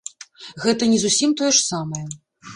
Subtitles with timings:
[0.63, 2.05] Гэта не зусім тое ж самае.